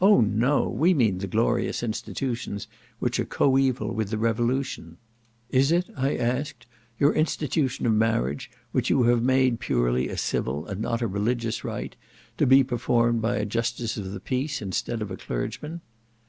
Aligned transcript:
"Oh 0.00 0.20
no! 0.20 0.68
we 0.68 0.92
mean 0.92 1.18
the 1.18 1.28
glorious 1.28 1.84
institutions 1.84 2.66
which 2.98 3.20
are 3.20 3.24
coeval 3.24 3.94
with 3.94 4.10
the 4.10 4.18
revolution." 4.18 4.96
"Is 5.50 5.70
it," 5.70 5.88
I 5.96 6.16
asked, 6.16 6.66
"your 6.98 7.14
institution 7.14 7.86
of 7.86 7.92
marriage, 7.92 8.50
which 8.72 8.90
you 8.90 9.04
have 9.04 9.22
made 9.22 9.60
purely 9.60 10.08
a 10.08 10.16
civil 10.16 10.66
and 10.66 10.80
not 10.82 11.00
a 11.00 11.06
religious 11.06 11.62
rite, 11.62 11.94
to 12.38 12.44
be 12.44 12.64
performed 12.64 13.22
by 13.22 13.36
a 13.36 13.44
justice 13.46 13.96
of 13.96 14.24
peace, 14.24 14.60
instead 14.60 15.00
of 15.00 15.12
a 15.12 15.16
clergyman?" 15.16 15.80